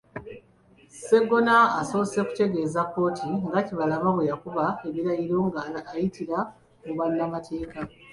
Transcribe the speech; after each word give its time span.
Sseggona 0.91 1.55
asoose 1.81 2.19
kutegeeza 2.27 2.81
kkooti 2.85 3.27
nga 3.47 3.59
Kibalama 3.67 4.09
bwe 4.13 4.27
yakuba 4.31 4.65
ebirayiro 4.87 5.37
ng'ayitira 5.47 6.39
mu 6.85 6.93
bannamateeka. 6.99 7.79